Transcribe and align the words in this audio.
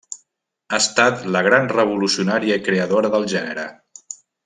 Ha 0.73 0.77
estat 0.83 1.21
la 1.35 1.43
gran 1.49 1.69
revolucionària 1.73 2.61
i 2.63 2.67
creadora 2.71 3.13
del 3.19 3.29
gènere. 3.37 3.69